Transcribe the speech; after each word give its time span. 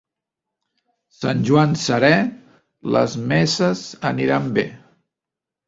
Sant 1.17 1.43
Joan 1.49 1.75
serè, 1.83 2.11
les 2.97 3.19
messes 3.35 3.87
aniran 4.13 4.51
bé. 4.59 4.69